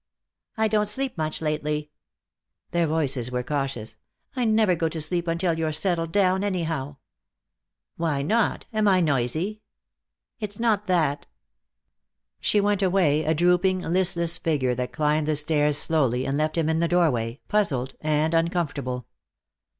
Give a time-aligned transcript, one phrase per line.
[0.57, 1.91] "I don't sleep much lately."
[2.71, 3.97] Their voices were cautious.
[4.35, 6.95] "I never go to sleep until you're settled down, anyhow."
[7.97, 8.65] "Why not?
[8.73, 9.61] Am I noisy?"
[10.39, 11.27] "It's not that."
[12.39, 16.67] She went away, a drooping, listless figure that climbed the stairs slowly and left him
[16.67, 19.05] in the doorway, puzzled and uncomfortable.